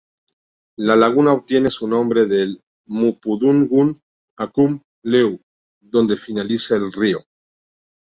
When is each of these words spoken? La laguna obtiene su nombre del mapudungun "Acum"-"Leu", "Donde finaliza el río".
La 0.77 0.95
laguna 0.95 1.31
obtiene 1.31 1.69
su 1.69 1.87
nombre 1.87 2.25
del 2.25 2.59
mapudungun 2.87 4.01
"Acum"-"Leu", 4.35 5.39
"Donde 5.79 6.17
finaliza 6.17 6.75
el 6.77 6.91
río". 6.91 7.19